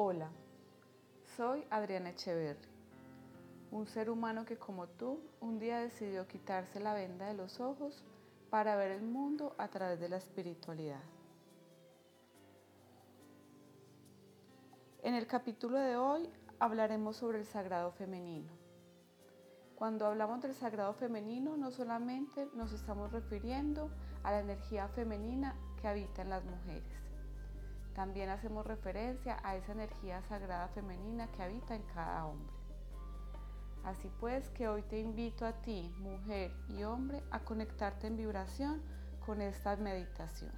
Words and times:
Hola, 0.00 0.30
soy 1.36 1.66
Adriana 1.70 2.10
Echeverri, 2.10 2.68
un 3.72 3.84
ser 3.88 4.10
humano 4.10 4.44
que 4.44 4.56
como 4.56 4.86
tú 4.86 5.18
un 5.40 5.58
día 5.58 5.80
decidió 5.80 6.28
quitarse 6.28 6.78
la 6.78 6.94
venda 6.94 7.26
de 7.26 7.34
los 7.34 7.58
ojos 7.58 8.04
para 8.48 8.76
ver 8.76 8.92
el 8.92 9.02
mundo 9.02 9.56
a 9.58 9.66
través 9.66 9.98
de 9.98 10.08
la 10.08 10.18
espiritualidad. 10.18 11.02
En 15.02 15.14
el 15.14 15.26
capítulo 15.26 15.76
de 15.80 15.96
hoy 15.96 16.30
hablaremos 16.60 17.16
sobre 17.16 17.40
el 17.40 17.44
sagrado 17.44 17.90
femenino. 17.90 18.52
Cuando 19.74 20.06
hablamos 20.06 20.40
del 20.42 20.54
sagrado 20.54 20.94
femenino 20.94 21.56
no 21.56 21.72
solamente 21.72 22.46
nos 22.54 22.72
estamos 22.72 23.10
refiriendo 23.10 23.90
a 24.22 24.30
la 24.30 24.38
energía 24.42 24.86
femenina 24.90 25.56
que 25.82 25.88
habita 25.88 26.22
en 26.22 26.30
las 26.30 26.44
mujeres, 26.44 27.07
también 27.98 28.30
hacemos 28.30 28.64
referencia 28.64 29.40
a 29.42 29.56
esa 29.56 29.72
energía 29.72 30.22
sagrada 30.28 30.68
femenina 30.68 31.26
que 31.32 31.42
habita 31.42 31.74
en 31.74 31.82
cada 31.82 32.26
hombre. 32.26 32.54
Así 33.82 34.08
pues 34.20 34.48
que 34.50 34.68
hoy 34.68 34.82
te 34.82 35.00
invito 35.00 35.44
a 35.44 35.52
ti, 35.62 35.92
mujer 35.98 36.52
y 36.68 36.84
hombre, 36.84 37.24
a 37.32 37.40
conectarte 37.40 38.06
en 38.06 38.16
vibración 38.16 38.80
con 39.26 39.42
esta 39.42 39.74
meditación. 39.74 40.52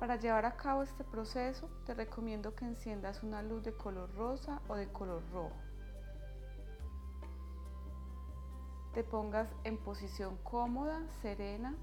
Para 0.00 0.16
llevar 0.16 0.46
a 0.46 0.56
cabo 0.56 0.82
este 0.82 1.04
proceso 1.04 1.68
te 1.84 1.92
recomiendo 1.92 2.54
que 2.54 2.64
enciendas 2.64 3.22
una 3.22 3.42
luz 3.42 3.62
de 3.64 3.74
color 3.74 4.10
rosa 4.14 4.62
o 4.68 4.74
de 4.76 4.88
color 4.88 5.22
rojo. 5.32 5.60
Te 8.94 9.04
pongas 9.04 9.54
en 9.64 9.76
posición 9.76 10.38
cómoda, 10.38 11.06
serena, 11.20 11.76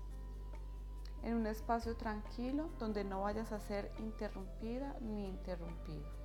en 1.24 1.36
un 1.36 1.48
espacio 1.48 1.96
tranquilo 1.96 2.70
donde 2.80 3.04
no 3.04 3.22
vayas 3.22 3.52
a 3.52 3.60
ser 3.60 3.92
interrumpida 4.00 4.96
ni 5.02 5.28
interrumpido. 5.28 6.20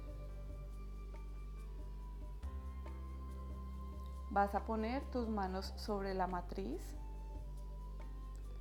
Vas 4.31 4.55
a 4.55 4.65
poner 4.65 5.03
tus 5.11 5.29
manos 5.29 5.73
sobre 5.77 6.13
la 6.15 6.27
matriz. 6.27 6.83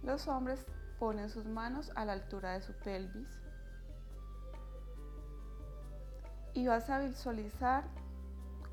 Los 0.03 0.27
hombres 0.27 0.65
ponen 0.99 1.29
sus 1.29 1.45
manos 1.45 1.91
a 1.95 2.05
la 2.05 2.13
altura 2.13 2.53
de 2.53 2.61
su 2.61 2.73
pelvis. 2.73 3.27
Y 6.53 6.67
vas 6.67 6.89
a 6.89 6.99
visualizar 6.99 7.85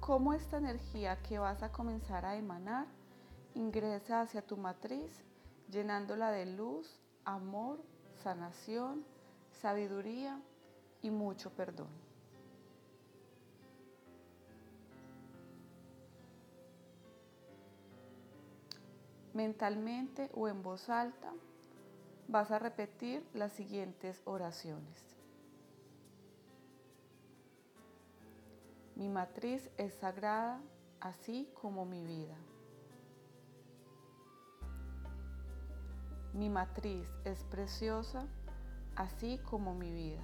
cómo 0.00 0.34
esta 0.34 0.58
energía 0.58 1.16
que 1.22 1.38
vas 1.38 1.62
a 1.62 1.72
comenzar 1.72 2.26
a 2.26 2.36
emanar 2.36 2.86
ingresa 3.54 4.20
hacia 4.20 4.42
tu 4.42 4.56
matriz, 4.56 5.24
llenándola 5.70 6.30
de 6.30 6.46
luz, 6.46 7.00
amor, 7.34 7.80
sanación, 8.22 9.04
sabiduría 9.50 10.40
y 11.02 11.10
mucho 11.10 11.50
perdón. 11.50 11.88
Mentalmente 19.32 20.28
o 20.34 20.48
en 20.48 20.62
voz 20.62 20.88
alta 20.88 21.32
vas 22.28 22.50
a 22.50 22.58
repetir 22.58 23.24
las 23.32 23.52
siguientes 23.52 24.20
oraciones. 24.24 25.10
Mi 28.96 29.08
matriz 29.08 29.70
es 29.78 29.94
sagrada, 29.94 30.60
así 31.00 31.48
como 31.54 31.86
mi 31.86 32.04
vida. 32.04 32.36
Mi 36.32 36.48
matriz 36.48 37.08
es 37.24 37.42
preciosa, 37.44 38.26
así 38.94 39.38
como 39.38 39.74
mi 39.74 39.92
vida. 39.92 40.22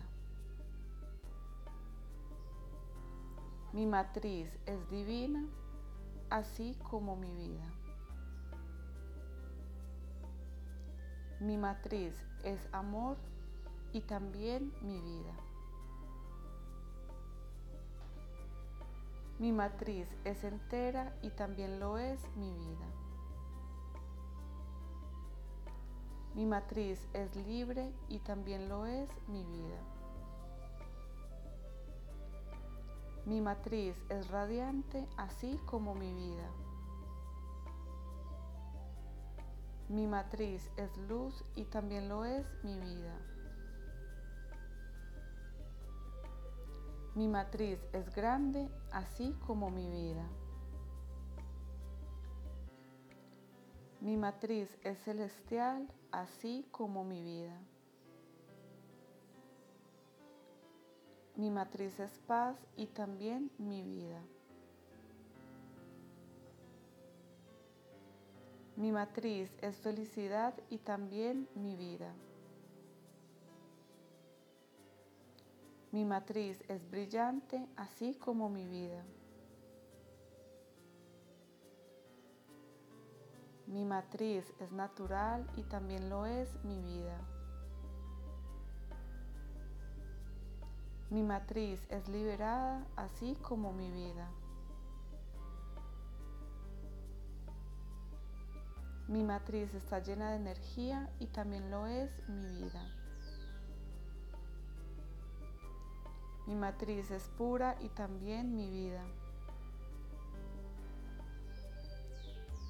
Mi 3.72 3.86
matriz 3.86 4.48
es 4.66 4.88
divina, 4.88 5.44
así 6.31 6.78
como 6.88 7.16
mi 7.16 7.34
vida. 7.34 7.64
Mi 11.41 11.58
matriz 11.58 12.14
es 12.44 12.60
amor 12.72 13.16
y 13.92 14.00
también 14.00 14.72
mi 14.82 15.00
vida. 15.00 15.34
Mi 19.38 19.52
matriz 19.52 20.08
es 20.25 20.44
entera 20.44 21.14
y 21.20 21.31
también 21.31 21.78
lo 21.78 21.98
es 21.98 22.20
mi 22.36 22.52
vida. 22.54 23.06
Mi 26.36 26.44
matriz 26.44 27.08
es 27.14 27.34
libre 27.34 27.91
y 28.10 28.19
también 28.19 28.69
lo 28.69 28.84
es 28.84 29.08
mi 29.26 29.42
vida. 29.42 29.78
Mi 33.24 33.41
matriz 33.41 33.97
es 34.10 34.28
radiante 34.28 35.08
así 35.16 35.58
como 35.64 35.94
mi 35.94 36.12
vida. 36.12 36.50
Mi 39.88 40.06
matriz 40.06 40.70
es 40.76 40.94
luz 41.08 41.42
y 41.54 41.64
también 41.64 42.06
lo 42.10 42.26
es 42.26 42.46
mi 42.62 42.78
vida. 42.80 43.19
Mi 47.14 47.28
matriz 47.28 47.78
es 47.94 48.14
grande 48.14 48.69
así 48.92 49.32
como 49.46 49.70
mi 49.70 49.88
vida. 49.88 50.28
Mi 54.06 54.17
matriz 54.17 54.69
es 54.84 54.99
celestial, 54.99 55.89
así 56.12 56.65
como 56.71 57.03
mi 57.03 57.25
vida. 57.25 57.61
Mi 61.34 61.50
matriz 61.50 61.99
es 61.99 62.17
paz 62.28 62.56
y 62.77 62.87
también 62.87 63.50
mi 63.59 63.83
vida. 63.83 64.22
Mi 68.77 68.93
matriz 68.93 69.50
es 69.61 69.77
felicidad 69.78 70.55
y 70.71 70.78
también 70.78 71.49
mi 71.56 71.75
vida. 71.75 72.15
Mi 75.91 76.05
matriz 76.05 76.62
es 76.69 76.88
brillante, 76.88 77.67
así 77.75 78.15
como 78.15 78.49
mi 78.50 78.69
vida. 78.69 79.05
Mi 83.66 83.84
matriz 83.84 84.53
es 84.60 84.71
natural 84.71 85.44
y 85.56 85.65
también 85.65 86.09
lo 86.09 86.25
es 86.25 86.49
mi 86.62 86.81
vida. 86.82 87.21
Mi 91.10 91.22
matriz 91.22 91.84
es 91.88 92.09
liberada 92.09 92.87
así 92.94 93.37
como 93.43 93.72
mi 93.72 93.91
vida. 93.91 94.31
Mi 99.09 99.25
matriz 99.25 99.75
está 99.75 100.00
llena 100.00 100.31
de 100.31 100.37
energía 100.37 101.10
y 101.19 101.26
también 101.26 101.71
lo 101.71 101.87
es 101.87 102.10
mi 102.28 102.47
vida. 102.47 102.93
Mi 106.47 106.55
matriz 106.55 107.10
es 107.10 107.28
pura 107.37 107.76
y 107.81 107.88
también 107.88 108.55
mi 108.55 108.71
vida. 108.71 109.05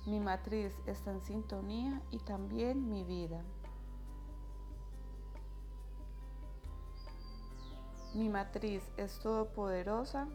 Mi 0.06 0.21
matriz 0.21 0.72
está 0.87 1.11
en 1.11 1.21
sintonía 1.21 2.00
y 2.12 2.21
también 2.21 2.89
mi 2.89 3.03
vida. 3.03 3.43
Mi 8.15 8.28
matriz 8.28 8.89
es 8.97 9.19
todopoderosa 9.19 10.28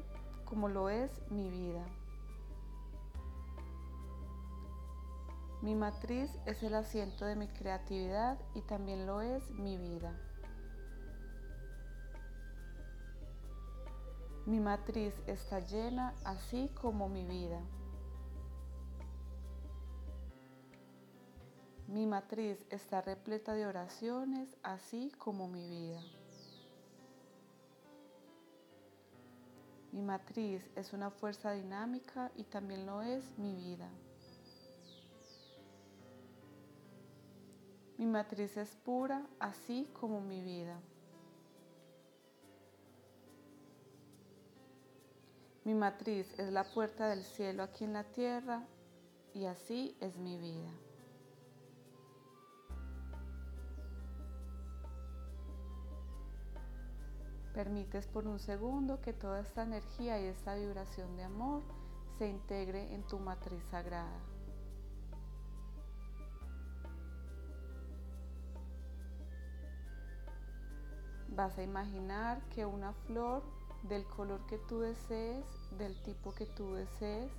como 0.44 0.68
lo 0.68 0.90
es 0.90 1.10
mi 1.32 1.50
vida. 1.50 1.86
Mi 5.62 5.74
matriz 5.74 6.38
es 6.46 6.62
el 6.64 6.76
asiento 6.76 7.24
de 7.24 7.38
mi 7.38 7.48
creatividad 7.48 8.38
y 8.54 8.62
también 8.64 9.06
lo 9.08 9.22
es 9.22 9.52
mi 9.52 9.78
vida. 9.78 10.14
Mi 14.46 14.60
matriz 14.60 15.14
está 15.28 15.60
llena 15.60 16.14
así 16.26 16.70
como 16.76 17.08
mi 17.08 17.26
vida. 17.26 17.62
Mi 21.92 22.06
matriz 22.06 22.66
está 22.70 23.02
repleta 23.02 23.54
de 23.54 23.68
oraciones, 23.68 24.56
así 24.64 25.12
como 25.18 25.50
mi 25.50 25.68
vida. 25.68 26.02
Mi 29.92 30.02
matriz 30.02 30.70
es 30.78 30.94
una 30.94 31.12
fuerza 31.12 31.52
dinámica 31.52 32.32
y 32.38 32.46
también 32.46 32.86
lo 32.86 33.02
es 33.02 33.38
mi 33.38 33.54
vida. 33.54 33.90
Mi 37.98 38.06
matriz 38.06 38.56
es 38.56 38.74
pura, 38.86 39.28
así 39.38 39.90
como 39.92 40.22
mi 40.22 40.42
vida. 40.42 40.80
Mi 45.66 45.74
matriz 45.74 46.40
es 46.40 46.54
la 46.54 46.64
puerta 46.64 47.10
del 47.10 47.26
cielo 47.26 47.64
aquí 47.64 47.84
en 47.84 47.92
la 47.92 48.06
tierra 48.06 48.66
y 49.34 49.44
así 49.44 49.98
es 50.00 50.18
mi 50.18 50.38
vida. 50.38 50.72
Permites 57.62 58.08
por 58.08 58.26
un 58.26 58.40
segundo 58.40 59.02
que 59.02 59.14
toda 59.14 59.40
esta 59.40 59.62
energía 59.62 60.20
y 60.20 60.26
esta 60.26 60.56
vibración 60.56 61.16
de 61.16 61.26
amor 61.26 61.62
se 62.18 62.28
integre 62.28 62.92
en 62.92 63.04
tu 63.04 63.20
matriz 63.20 63.64
sagrada. 63.70 64.20
Vas 71.28 71.56
a 71.60 71.62
imaginar 71.62 72.42
que 72.50 72.66
una 72.66 72.94
flor 73.06 73.44
del 73.84 74.06
color 74.06 74.44
que 74.48 74.58
tú 74.58 74.80
desees, 74.80 75.46
del 75.78 76.02
tipo 76.02 76.34
que 76.34 76.48
tú 76.48 76.74
desees, 76.74 77.32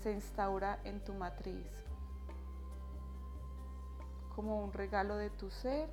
se 0.00 0.12
instaura 0.12 0.78
en 0.84 1.02
tu 1.02 1.12
matriz 1.12 1.66
como 4.36 4.62
un 4.62 4.72
regalo 4.72 5.16
de 5.16 5.30
tu 5.30 5.50
ser 5.50 5.88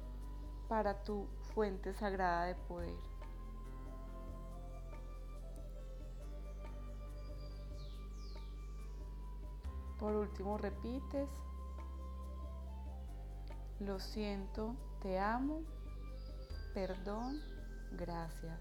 para 0.70 1.04
tu 1.04 1.26
fuente 1.56 1.96
sagrada 1.96 2.46
de 2.46 2.54
poder. 2.54 3.11
Por 10.02 10.16
último 10.16 10.58
repites, 10.58 11.30
lo 13.80 14.00
siento, 14.00 14.76
te 15.00 15.20
amo, 15.20 15.62
perdón, 16.74 17.40
gracias. 17.92 18.60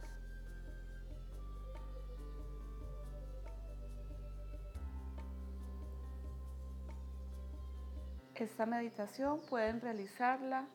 Esta 8.35 8.67
meditación 8.67 9.41
pueden 9.49 9.81
realizarla 9.81 10.69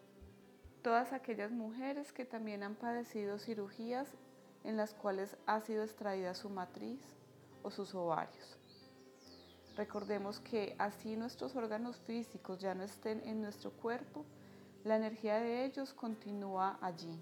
todas 0.81 1.13
aquellas 1.13 1.51
mujeres 1.51 2.11
que 2.11 2.25
también 2.25 2.63
han 2.63 2.73
padecido 2.73 3.37
cirugías 3.37 4.07
en 4.63 4.77
las 4.77 4.95
cuales 4.95 5.37
ha 5.45 5.61
sido 5.61 5.83
extraída 5.83 6.33
su 6.33 6.49
matriz 6.49 7.01
o 7.61 7.69
sus 7.69 7.93
ovarios. 7.93 8.64
Recordemos 9.75 10.39
que 10.39 10.75
así 10.79 11.17
nuestros 11.17 11.55
órganos 11.55 11.97
físicos 12.01 12.59
ya 12.59 12.73
no 12.73 12.83
estén 12.83 13.21
en 13.25 13.41
nuestro 13.41 13.71
cuerpo, 13.71 14.25
la 14.85 14.95
energía 14.95 15.39
de 15.39 15.65
ellos 15.65 15.93
continúa 15.93 16.77
allí. 16.81 17.19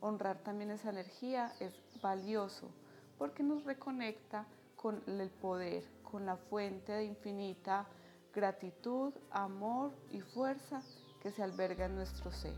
Honrar 0.00 0.38
también 0.38 0.70
esa 0.70 0.90
energía 0.90 1.52
es 1.60 1.72
valioso 2.02 2.68
porque 3.16 3.42
nos 3.42 3.64
reconecta 3.64 4.46
con 4.76 5.02
el 5.06 5.30
poder, 5.30 5.84
con 6.02 6.26
la 6.26 6.36
fuente 6.36 6.92
de 6.92 7.04
infinita 7.04 7.86
gratitud, 8.34 9.14
amor 9.30 9.92
y 10.10 10.20
fuerza 10.20 10.82
que 11.22 11.30
se 11.30 11.42
alberga 11.42 11.86
en 11.86 11.94
nuestro 11.94 12.32
ser. 12.32 12.56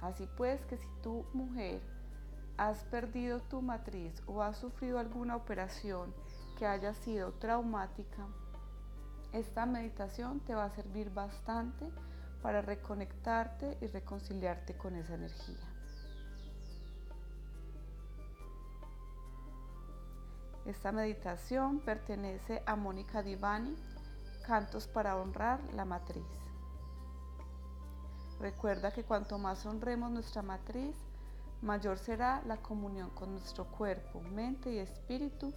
Así 0.00 0.28
pues 0.36 0.64
que 0.66 0.76
si 0.76 0.88
tú 1.02 1.26
mujer 1.32 1.80
has 2.56 2.84
perdido 2.84 3.40
tu 3.40 3.60
matriz 3.60 4.22
o 4.26 4.42
has 4.42 4.58
sufrido 4.58 4.98
alguna 4.98 5.36
operación 5.36 6.14
que 6.56 6.66
haya 6.66 6.94
sido 6.94 7.32
traumática, 7.34 8.26
esta 9.32 9.66
meditación 9.66 10.40
te 10.40 10.54
va 10.54 10.64
a 10.64 10.70
servir 10.70 11.10
bastante 11.10 11.90
para 12.42 12.62
reconectarte 12.62 13.76
y 13.80 13.86
reconciliarte 13.86 14.76
con 14.76 14.94
esa 14.96 15.14
energía. 15.14 15.60
Esta 20.64 20.90
meditación 20.90 21.80
pertenece 21.80 22.62
a 22.66 22.74
Mónica 22.74 23.22
Divani, 23.22 23.76
Cantos 24.46 24.86
para 24.86 25.16
honrar 25.16 25.60
la 25.74 25.84
matriz. 25.84 26.24
Recuerda 28.38 28.92
que 28.92 29.04
cuanto 29.04 29.38
más 29.38 29.66
honremos 29.66 30.10
nuestra 30.10 30.42
matriz, 30.42 30.96
mayor 31.62 31.98
será 31.98 32.42
la 32.46 32.56
comunión 32.58 33.10
con 33.10 33.32
nuestro 33.32 33.64
cuerpo, 33.66 34.20
mente 34.20 34.72
y 34.72 34.78
espíritu 34.78 35.52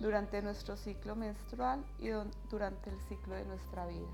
durante 0.00 0.42
nuestro 0.42 0.76
ciclo 0.76 1.16
menstrual 1.16 1.84
y 1.98 2.08
durante 2.50 2.90
el 2.90 3.00
ciclo 3.02 3.34
de 3.34 3.44
nuestra 3.44 3.86
vida. 3.86 4.08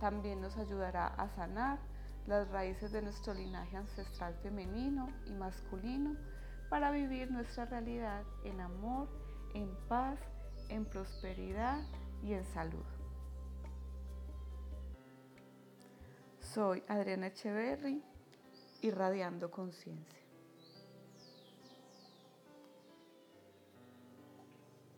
También 0.00 0.40
nos 0.40 0.56
ayudará 0.56 1.08
a 1.08 1.28
sanar 1.30 1.78
las 2.26 2.48
raíces 2.50 2.92
de 2.92 3.02
nuestro 3.02 3.34
linaje 3.34 3.76
ancestral 3.76 4.34
femenino 4.42 5.08
y 5.26 5.32
masculino 5.32 6.16
para 6.68 6.90
vivir 6.90 7.30
nuestra 7.30 7.64
realidad 7.64 8.24
en 8.44 8.60
amor, 8.60 9.08
en 9.54 9.74
paz, 9.88 10.18
en 10.68 10.84
prosperidad 10.84 11.80
y 12.22 12.34
en 12.34 12.44
salud. 12.44 12.84
Soy 16.40 16.82
Adriana 16.88 17.28
Echeverry, 17.28 18.02
irradiando 18.82 19.50
conciencia. 19.50 20.27